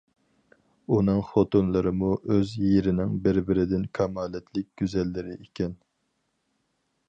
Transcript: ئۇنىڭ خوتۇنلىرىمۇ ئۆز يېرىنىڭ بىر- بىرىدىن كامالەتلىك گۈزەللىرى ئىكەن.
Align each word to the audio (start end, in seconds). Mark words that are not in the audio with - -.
ئۇنىڭ 0.95 1.19
خوتۇنلىرىمۇ 1.27 2.09
ئۆز 2.37 2.55
يېرىنىڭ 2.63 3.13
بىر- 3.27 3.43
بىرىدىن 3.51 3.87
كامالەتلىك 3.99 4.69
گۈزەللىرى 4.83 5.41
ئىكەن. 5.41 5.81